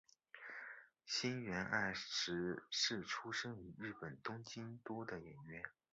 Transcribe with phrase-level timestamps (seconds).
[1.05, 5.61] 筱原爱实是出身于日本东京都的演员。